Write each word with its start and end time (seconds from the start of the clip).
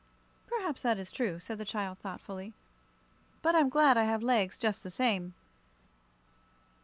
"Perhaps 0.47 0.81
that 0.81 0.97
is 0.97 1.11
true," 1.11 1.39
said 1.39 1.59
the 1.59 1.63
child, 1.63 1.99
thoughtfully; 1.99 2.53
"but 3.43 3.55
I'm 3.55 3.69
glad 3.69 3.99
I 3.99 4.05
have 4.05 4.23
legs, 4.23 4.57
just 4.57 4.81
the 4.81 4.89
same." 4.89 5.35